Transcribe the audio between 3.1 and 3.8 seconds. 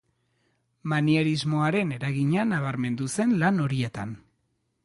zen lan